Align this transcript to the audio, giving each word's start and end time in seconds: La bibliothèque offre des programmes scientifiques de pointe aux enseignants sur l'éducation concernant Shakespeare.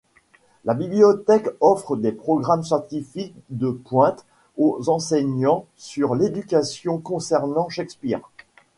La 0.65 0.73
bibliothèque 0.73 1.47
offre 1.59 1.95
des 1.95 2.11
programmes 2.11 2.63
scientifiques 2.63 3.35
de 3.51 3.69
pointe 3.69 4.25
aux 4.57 4.89
enseignants 4.89 5.67
sur 5.77 6.15
l'éducation 6.15 6.97
concernant 6.97 7.69
Shakespeare. 7.69 8.19